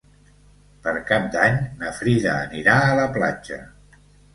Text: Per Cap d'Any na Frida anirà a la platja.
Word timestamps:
Per 0.87 0.93
Cap 1.11 1.29
d'Any 1.37 1.61
na 1.85 1.95
Frida 2.01 2.35
anirà 2.49 2.83
a 2.91 3.01
la 3.05 3.09
platja. 3.23 3.65